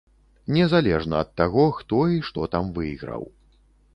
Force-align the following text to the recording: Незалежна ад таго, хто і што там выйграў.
Незалежна 0.55 1.19
ад 1.25 1.29
таго, 1.41 1.67
хто 1.79 2.01
і 2.15 2.17
што 2.29 2.47
там 2.55 2.71
выйграў. 2.79 3.23